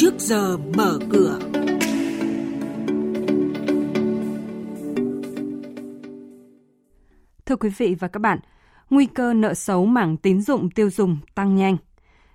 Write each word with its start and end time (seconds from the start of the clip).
trước 0.00 0.14
giờ 0.18 0.56
mở 0.56 0.98
cửa. 1.10 1.38
Thưa 7.46 7.56
quý 7.56 7.68
vị 7.78 7.96
và 7.98 8.08
các 8.08 8.20
bạn, 8.20 8.38
nguy 8.90 9.06
cơ 9.06 9.34
nợ 9.34 9.54
xấu 9.54 9.86
mảng 9.86 10.16
tín 10.16 10.40
dụng 10.40 10.70
tiêu 10.70 10.90
dùng 10.90 11.18
tăng 11.34 11.56
nhanh. 11.56 11.76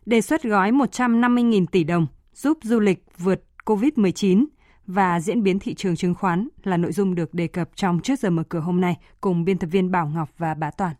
Đề 0.05 0.21
xuất 0.21 0.44
gói 0.44 0.71
150.000 0.71 1.66
tỷ 1.71 1.84
đồng 1.84 2.07
giúp 2.34 2.57
du 2.64 2.80
lịch 2.80 3.04
vượt 3.18 3.44
COVID-19 3.66 4.45
và 4.88 5.20
diễn 5.20 5.43
biến 5.43 5.59
thị 5.59 5.73
trường 5.73 5.95
chứng 5.95 6.16
khoán 6.16 6.48
là 6.64 6.77
nội 6.77 6.91
dung 6.91 7.16
được 7.16 7.34
đề 7.34 7.48
cập 7.48 7.70
trong 7.75 8.00
trước 8.00 8.20
giờ 8.20 8.30
mở 8.30 8.43
cửa 8.50 8.59
hôm 8.59 8.82
nay 8.82 8.98
cùng 9.21 9.45
biên 9.45 9.57
tập 9.57 9.68
viên 9.68 9.91
Bảo 9.91 10.07
Ngọc 10.07 10.30
và 10.38 10.54
Bá 10.54 10.71
Toàn. 10.71 10.95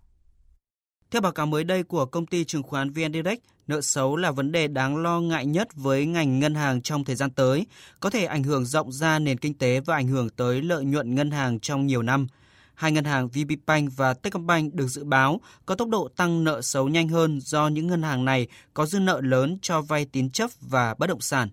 Theo 1.14 1.22
báo 1.22 1.32
cáo 1.32 1.46
mới 1.46 1.64
đây 1.64 1.84
của 1.84 2.06
công 2.06 2.26
ty 2.26 2.46
chứng 2.46 2.64
khoán 2.64 2.90
VN 2.90 3.14
Direct, 3.14 3.44
nợ 3.68 3.82
xấu 3.82 4.16
là 4.16 4.32
vấn 4.32 4.52
đề 4.52 4.68
đáng 4.68 4.98
lo 4.98 5.20
ngại 5.22 5.46
nhất 5.46 5.68
với 5.76 6.06
ngành 6.06 6.40
ngân 6.40 6.56
hàng 6.56 6.82
trong 6.82 7.04
thời 7.04 7.16
gian 7.16 7.30
tới, 7.30 7.66
có 8.00 8.10
thể 8.10 8.26
ảnh 8.26 8.44
hưởng 8.44 8.66
rộng 8.66 8.92
ra 8.92 9.20
nền 9.20 9.38
kinh 9.38 9.54
tế 9.54 9.80
và 9.80 9.96
ảnh 9.96 10.08
hưởng 10.08 10.30
tới 10.30 10.62
lợi 10.62 10.86
nhuận 10.86 11.16
ngân 11.16 11.32
hàng 11.32 11.60
trong 11.60 11.88
nhiều 11.88 12.02
năm. 12.02 12.28
Hai 12.76 12.92
ngân 12.92 13.04
hàng 13.04 13.28
VPBank 13.28 13.90
và 13.96 14.14
Techcombank 14.14 14.74
được 14.74 14.88
dự 14.88 15.04
báo 15.04 15.42
có 15.66 15.76
tốc 15.76 15.90
độ 15.90 16.08
tăng 16.16 16.44
nợ 16.44 16.62
xấu 16.62 16.90
nhanh 16.90 17.08
hơn 17.08 17.40
do 17.42 17.68
những 17.68 17.88
ngân 17.88 18.04
hàng 18.04 18.26
này 18.26 18.48
có 18.74 18.86
dư 18.86 19.00
nợ 19.00 19.22
lớn 19.22 19.58
cho 19.62 19.82
vay 19.82 20.06
tín 20.06 20.30
chấp 20.30 20.50
và 20.62 20.96
bất 20.98 21.08
động 21.08 21.22
sản. 21.22 21.50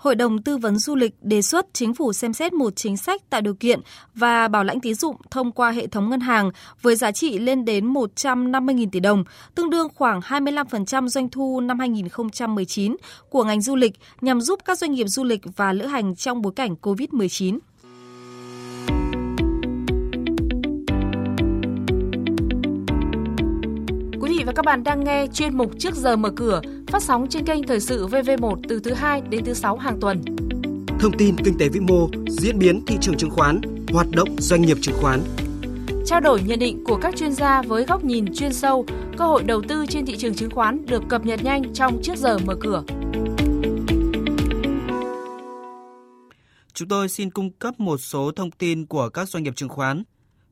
Hội 0.00 0.14
đồng 0.14 0.42
tư 0.42 0.56
vấn 0.56 0.78
du 0.78 0.96
lịch 0.96 1.14
đề 1.22 1.42
xuất 1.42 1.66
chính 1.72 1.94
phủ 1.94 2.12
xem 2.12 2.32
xét 2.32 2.52
một 2.52 2.76
chính 2.76 2.96
sách 2.96 3.30
tạo 3.30 3.40
điều 3.40 3.54
kiện 3.54 3.80
và 4.14 4.48
bảo 4.48 4.64
lãnh 4.64 4.80
tín 4.80 4.94
dụng 4.94 5.16
thông 5.30 5.52
qua 5.52 5.70
hệ 5.70 5.86
thống 5.86 6.10
ngân 6.10 6.20
hàng 6.20 6.50
với 6.82 6.96
giá 6.96 7.12
trị 7.12 7.38
lên 7.38 7.64
đến 7.64 7.92
150.000 7.92 8.88
tỷ 8.92 9.00
đồng, 9.00 9.24
tương 9.54 9.70
đương 9.70 9.88
khoảng 9.94 10.20
25% 10.20 11.08
doanh 11.08 11.28
thu 11.28 11.60
năm 11.60 11.78
2019 11.78 12.96
của 13.30 13.44
ngành 13.44 13.60
du 13.60 13.76
lịch 13.76 13.92
nhằm 14.20 14.40
giúp 14.40 14.60
các 14.64 14.78
doanh 14.78 14.92
nghiệp 14.92 15.06
du 15.06 15.24
lịch 15.24 15.40
và 15.56 15.72
lữ 15.72 15.86
hành 15.86 16.14
trong 16.16 16.42
bối 16.42 16.52
cảnh 16.56 16.74
COVID-19. 16.82 17.58
và 24.50 24.54
các 24.54 24.64
bạn 24.64 24.84
đang 24.84 25.04
nghe 25.04 25.26
chuyên 25.32 25.56
mục 25.56 25.70
Trước 25.78 25.94
giờ 25.94 26.16
mở 26.16 26.30
cửa 26.36 26.60
phát 26.90 27.02
sóng 27.02 27.26
trên 27.28 27.44
kênh 27.44 27.62
Thời 27.62 27.80
sự 27.80 28.06
VV1 28.06 28.56
từ 28.68 28.80
thứ 28.80 28.92
2 28.92 29.20
đến 29.30 29.44
thứ 29.44 29.54
6 29.54 29.76
hàng 29.76 30.00
tuần. 30.00 30.22
Thông 31.00 31.18
tin 31.18 31.36
kinh 31.44 31.58
tế 31.58 31.68
vĩ 31.68 31.80
mô, 31.80 32.08
diễn 32.28 32.58
biến 32.58 32.84
thị 32.86 32.96
trường 33.00 33.16
chứng 33.16 33.30
khoán, 33.30 33.60
hoạt 33.92 34.06
động 34.10 34.28
doanh 34.38 34.62
nghiệp 34.62 34.76
chứng 34.80 34.94
khoán. 35.00 35.20
Trao 36.06 36.20
đổi 36.20 36.42
nhận 36.42 36.58
định 36.58 36.84
của 36.84 36.98
các 37.02 37.16
chuyên 37.16 37.32
gia 37.32 37.62
với 37.62 37.84
góc 37.84 38.04
nhìn 38.04 38.34
chuyên 38.34 38.52
sâu, 38.52 38.86
cơ 39.16 39.26
hội 39.26 39.42
đầu 39.42 39.62
tư 39.68 39.86
trên 39.88 40.06
thị 40.06 40.16
trường 40.16 40.34
chứng 40.34 40.50
khoán 40.50 40.86
được 40.86 41.02
cập 41.08 41.26
nhật 41.26 41.44
nhanh 41.44 41.74
trong 41.74 42.00
Trước 42.02 42.18
giờ 42.18 42.38
mở 42.38 42.54
cửa. 42.60 42.82
Chúng 46.74 46.88
tôi 46.88 47.08
xin 47.08 47.30
cung 47.30 47.50
cấp 47.50 47.80
một 47.80 47.98
số 47.98 48.30
thông 48.36 48.50
tin 48.50 48.86
của 48.86 49.08
các 49.08 49.28
doanh 49.28 49.42
nghiệp 49.42 49.56
chứng 49.56 49.68
khoán. 49.68 50.02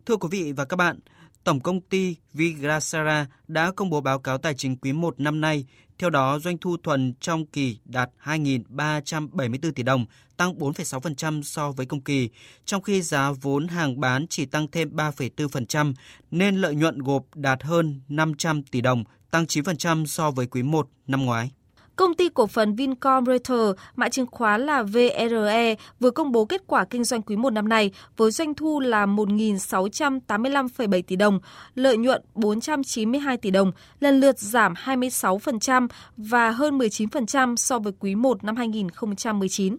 Thưa 0.06 0.16
quý 0.16 0.28
vị 0.30 0.52
và 0.52 0.64
các 0.64 0.76
bạn, 0.76 0.98
Tổng 1.44 1.60
công 1.60 1.80
ty 1.80 2.16
Vigrasara 2.32 3.26
đã 3.48 3.72
công 3.76 3.90
bố 3.90 4.00
báo 4.00 4.18
cáo 4.18 4.38
tài 4.38 4.54
chính 4.54 4.76
quý 4.76 4.92
1 4.92 5.20
năm 5.20 5.40
nay. 5.40 5.66
Theo 5.98 6.10
đó, 6.10 6.38
doanh 6.38 6.58
thu 6.58 6.76
thuần 6.76 7.14
trong 7.20 7.46
kỳ 7.46 7.78
đạt 7.84 8.10
2.374 8.24 9.72
tỷ 9.72 9.82
đồng, 9.82 10.06
tăng 10.36 10.58
4,6% 10.58 11.42
so 11.42 11.72
với 11.72 11.86
cùng 11.86 12.00
kỳ, 12.00 12.30
trong 12.64 12.82
khi 12.82 13.02
giá 13.02 13.30
vốn 13.30 13.68
hàng 13.68 14.00
bán 14.00 14.26
chỉ 14.30 14.46
tăng 14.46 14.68
thêm 14.68 14.96
3,4%, 14.96 15.94
nên 16.30 16.56
lợi 16.56 16.74
nhuận 16.74 16.98
gộp 16.98 17.24
đạt 17.34 17.62
hơn 17.62 18.00
500 18.08 18.62
tỷ 18.62 18.80
đồng, 18.80 19.04
tăng 19.30 19.44
9% 19.44 20.06
so 20.06 20.30
với 20.30 20.46
quý 20.46 20.62
1 20.62 20.88
năm 21.06 21.24
ngoái. 21.24 21.50
Công 21.98 22.14
ty 22.14 22.28
cổ 22.34 22.46
phần 22.46 22.74
Vincom 22.74 23.26
Retail, 23.26 23.70
mã 23.96 24.08
chứng 24.08 24.26
khoán 24.26 24.66
là 24.66 24.82
VRE, 24.82 25.74
vừa 26.00 26.10
công 26.10 26.32
bố 26.32 26.44
kết 26.44 26.62
quả 26.66 26.84
kinh 26.84 27.04
doanh 27.04 27.22
quý 27.22 27.36
1 27.36 27.50
năm 27.50 27.68
nay 27.68 27.90
với 28.16 28.30
doanh 28.30 28.54
thu 28.54 28.80
là 28.80 29.06
1.685,7 29.06 31.02
tỷ 31.02 31.16
đồng, 31.16 31.38
lợi 31.74 31.96
nhuận 31.96 32.22
492 32.34 33.36
tỷ 33.36 33.50
đồng, 33.50 33.72
lần 34.00 34.20
lượt 34.20 34.38
giảm 34.38 34.74
26% 34.74 35.88
và 36.16 36.50
hơn 36.50 36.78
19% 36.78 37.56
so 37.56 37.78
với 37.78 37.92
quý 37.98 38.14
1 38.14 38.44
năm 38.44 38.56
2019. 38.56 39.76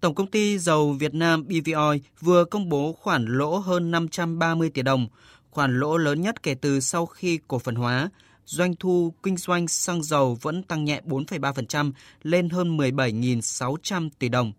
Tổng 0.00 0.14
công 0.14 0.26
ty 0.26 0.58
dầu 0.58 0.92
Việt 0.92 1.14
Nam 1.14 1.44
BVOI 1.46 2.00
vừa 2.20 2.44
công 2.44 2.68
bố 2.68 2.92
khoản 2.92 3.24
lỗ 3.26 3.58
hơn 3.58 3.90
530 3.90 4.70
tỷ 4.70 4.82
đồng, 4.82 5.06
khoản 5.50 5.80
lỗ 5.80 5.96
lớn 5.96 6.20
nhất 6.20 6.42
kể 6.42 6.54
từ 6.54 6.80
sau 6.80 7.06
khi 7.06 7.38
cổ 7.48 7.58
phần 7.58 7.74
hóa– 7.74 8.08
doanh 8.48 8.74
thu 8.74 9.14
kinh 9.22 9.36
doanh 9.36 9.68
xăng 9.68 10.02
dầu 10.02 10.38
vẫn 10.42 10.62
tăng 10.62 10.84
nhẹ 10.84 11.00
4,3% 11.06 11.92
lên 12.22 12.48
hơn 12.48 12.76
17.600 12.76 14.08
tỷ 14.18 14.28
đồng. 14.28 14.52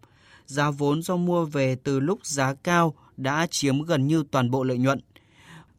Giá 0.46 0.72
vốn 0.72 1.02
do 1.02 1.16
mua 1.16 1.46
về 1.46 1.76
từ 1.84 2.00
lúc 2.00 2.26
giá 2.26 2.54
cao 2.54 2.94
đã 3.18 3.48
chiếm 3.52 3.82
gần 3.82 4.08
như 4.08 4.24
toàn 4.32 4.52
bộ 4.52 4.64
lợi 4.64 4.78
nhuận. 4.78 5.00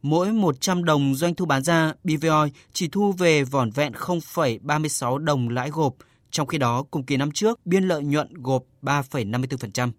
Mỗi 0.01 0.31
100 0.31 0.85
đồng 0.85 1.15
doanh 1.15 1.35
thu 1.35 1.45
bán 1.45 1.63
ra, 1.63 1.93
BVOI 2.03 2.51
chỉ 2.73 2.87
thu 2.87 3.11
về 3.11 3.43
vỏn 3.43 3.71
vẹn 3.71 3.93
0,36 3.93 5.17
đồng 5.17 5.49
lãi 5.49 5.69
gộp, 5.69 5.95
trong 6.31 6.47
khi 6.47 6.57
đó 6.57 6.83
cùng 6.91 7.03
kỳ 7.03 7.17
năm 7.17 7.31
trước 7.31 7.59
biên 7.65 7.83
lợi 7.83 8.03
nhuận 8.03 8.33
gộp 8.33 8.63
3,54%. 8.81 9.91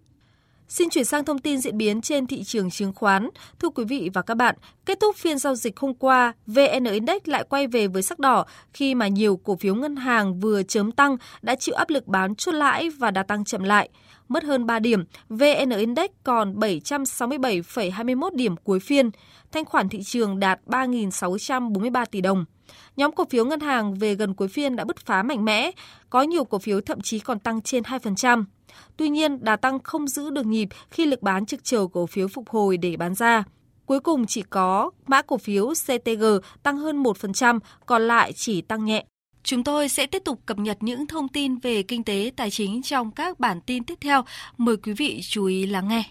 Xin 0.73 0.89
chuyển 0.89 1.05
sang 1.05 1.25
thông 1.25 1.39
tin 1.39 1.59
diễn 1.59 1.77
biến 1.77 2.01
trên 2.01 2.27
thị 2.27 2.43
trường 2.43 2.69
chứng 2.69 2.93
khoán. 2.93 3.29
Thưa 3.59 3.69
quý 3.69 3.83
vị 3.83 4.09
và 4.13 4.21
các 4.21 4.35
bạn, 4.35 4.55
kết 4.85 4.99
thúc 4.99 5.15
phiên 5.15 5.37
giao 5.37 5.55
dịch 5.55 5.79
hôm 5.79 5.93
qua, 5.93 6.33
VN 6.47 6.83
Index 6.91 7.21
lại 7.25 7.43
quay 7.49 7.67
về 7.67 7.87
với 7.87 8.01
sắc 8.01 8.19
đỏ 8.19 8.45
khi 8.73 8.95
mà 8.95 9.07
nhiều 9.07 9.39
cổ 9.43 9.55
phiếu 9.55 9.75
ngân 9.75 9.95
hàng 9.95 10.39
vừa 10.39 10.63
chớm 10.63 10.91
tăng 10.91 11.17
đã 11.41 11.55
chịu 11.55 11.75
áp 11.75 11.89
lực 11.89 12.07
bán 12.07 12.35
chốt 12.35 12.51
lãi 12.51 12.89
và 12.89 13.11
đã 13.11 13.23
tăng 13.23 13.45
chậm 13.45 13.63
lại. 13.63 13.89
Mất 14.27 14.43
hơn 14.43 14.65
3 14.65 14.79
điểm, 14.79 15.03
VN 15.29 15.69
Index 15.77 16.09
còn 16.23 16.59
767,21 16.59 18.35
điểm 18.35 18.55
cuối 18.57 18.79
phiên. 18.79 19.09
Thanh 19.51 19.65
khoản 19.65 19.89
thị 19.89 20.03
trường 20.03 20.39
đạt 20.39 20.59
3.643 20.67 22.05
tỷ 22.05 22.21
đồng. 22.21 22.45
Nhóm 22.97 23.11
cổ 23.11 23.25
phiếu 23.29 23.45
ngân 23.45 23.59
hàng 23.59 23.95
về 23.95 24.15
gần 24.15 24.33
cuối 24.33 24.47
phiên 24.47 24.75
đã 24.75 24.85
bứt 24.85 24.97
phá 25.05 25.23
mạnh 25.23 25.45
mẽ, 25.45 25.71
có 26.09 26.21
nhiều 26.21 26.43
cổ 26.43 26.59
phiếu 26.59 26.81
thậm 26.81 27.01
chí 27.01 27.19
còn 27.19 27.39
tăng 27.39 27.61
trên 27.61 27.83
2%. 27.83 28.43
Tuy 28.97 29.09
nhiên, 29.09 29.43
đà 29.43 29.55
tăng 29.55 29.79
không 29.79 30.07
giữ 30.07 30.29
được 30.29 30.45
nhịp 30.45 30.69
khi 30.91 31.05
lực 31.05 31.21
bán 31.21 31.45
trực 31.45 31.63
chờ 31.63 31.87
cổ 31.93 32.05
phiếu 32.05 32.27
phục 32.27 32.49
hồi 32.49 32.77
để 32.77 32.97
bán 32.97 33.15
ra. 33.15 33.43
Cuối 33.85 33.99
cùng 33.99 34.25
chỉ 34.25 34.41
có 34.41 34.91
mã 35.07 35.21
cổ 35.21 35.37
phiếu 35.37 35.69
CTG 35.69 36.23
tăng 36.63 36.77
hơn 36.77 37.03
1%, 37.03 37.59
còn 37.85 38.01
lại 38.01 38.33
chỉ 38.33 38.61
tăng 38.61 38.85
nhẹ. 38.85 39.05
Chúng 39.43 39.63
tôi 39.63 39.89
sẽ 39.89 40.05
tiếp 40.05 40.21
tục 40.25 40.39
cập 40.45 40.59
nhật 40.59 40.77
những 40.81 41.07
thông 41.07 41.27
tin 41.27 41.57
về 41.57 41.83
kinh 41.83 42.03
tế 42.03 42.31
tài 42.35 42.51
chính 42.51 42.81
trong 42.81 43.11
các 43.11 43.39
bản 43.39 43.61
tin 43.61 43.83
tiếp 43.83 43.97
theo. 44.01 44.23
Mời 44.57 44.77
quý 44.77 44.93
vị 44.93 45.21
chú 45.23 45.45
ý 45.45 45.65
lắng 45.65 45.87
nghe. 45.87 46.03